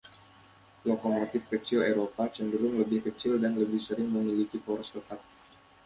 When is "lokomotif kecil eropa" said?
0.89-2.23